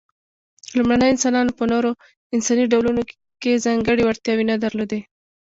لومړنيو 0.77 1.13
انسانانو 1.13 1.55
په 1.59 1.63
نورو 1.71 1.91
انساني 2.35 2.65
ډولونو 2.71 3.01
کې 3.41 3.61
ځانګړې 3.65 4.01
وړتیا 4.05 4.33
نه 4.51 4.55
درلودلې. 4.63 4.99